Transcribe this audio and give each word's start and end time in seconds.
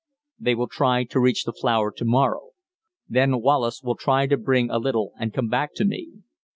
They 0.39 0.55
will 0.55 0.65
try 0.67 1.03
to 1.03 1.19
reach 1.19 1.43
the 1.43 1.53
flour 1.53 1.91
to 1.91 2.05
morrow. 2.05 2.53
Then 3.07 3.39
Wallace 3.39 3.81
will 3.83 3.93
try 3.93 4.25
to 4.25 4.35
bring 4.35 4.71
a 4.71 4.79
little 4.79 5.13
and 5.19 5.31
come 5.31 5.47
back 5.47 5.75
to 5.75 5.85
me. 5.85 6.23